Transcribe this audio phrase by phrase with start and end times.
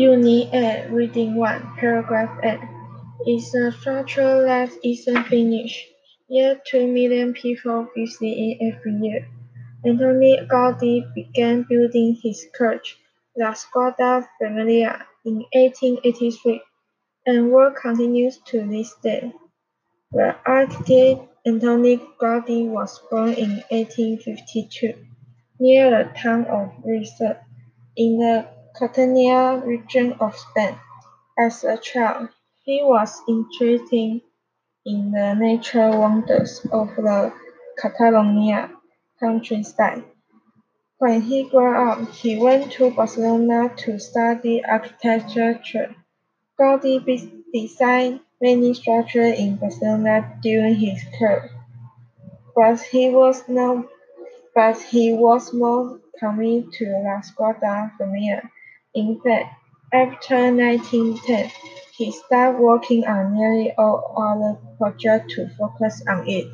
[0.00, 2.58] Unit A, Reading 1, Paragraph A,
[3.28, 5.88] is a structure that isn't finished,
[6.26, 9.28] yet two million people visit it every year.
[9.84, 12.96] Antoni Gaudí began building his church,
[13.36, 16.62] La Sagrada Familia, in 1883,
[17.26, 19.30] and work continues to this day.
[20.12, 24.94] The architect Antoni Gaudí was born in 1852,
[25.58, 27.36] near the town of Ripoll,
[27.96, 30.74] in the Catalonia region of Spain.
[31.38, 32.30] As a child,
[32.64, 34.22] he was interested
[34.86, 37.30] in the natural wonders of the
[37.76, 38.70] Catalonia
[39.20, 40.04] countryside.
[40.96, 45.60] When he grew up, he went to Barcelona to study architecture.
[46.58, 47.04] Gaudí
[47.52, 51.50] designed many structures in Barcelona during his career,
[52.56, 53.90] but he was no,
[54.54, 58.50] but he was more committed to La Sagrada Familia.
[58.94, 59.54] In fact,
[59.92, 61.50] after 1910,
[61.96, 66.46] he stopped working on nearly all other projects to focus on it.